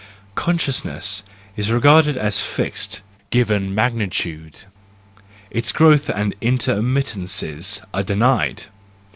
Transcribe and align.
Consciousness 0.33 1.21
is 1.55 1.71
regarded 1.71 2.17
as 2.17 2.39
a 2.39 2.41
fixed, 2.41 3.03
given 3.29 3.75
magnitude! 3.75 4.63
Its 5.51 5.71
growth 5.71 6.09
and 6.09 6.33
intermit 6.41 7.13
tences 7.15 7.85
are 7.93 8.01
denied 8.01 8.63